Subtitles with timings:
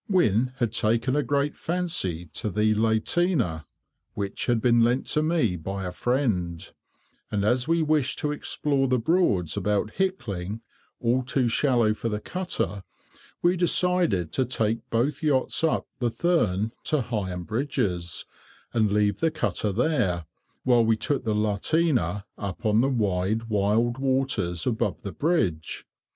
[0.07, 3.65] [Picture: Carp] Wynne had taken a great fancy to the lateener,
[4.15, 6.71] which had been lent to me by a friend,
[7.29, 10.61] and as we wished to explore the Broads about Hickling,
[10.99, 12.81] all too shallow for the cutter,
[13.43, 18.25] we decided to take both yachts up the Thurne to Heigham Bridges,
[18.73, 20.25] and leave the cutter there,
[20.63, 25.85] while we took the lateener up on the wide, wild waters above the bridge.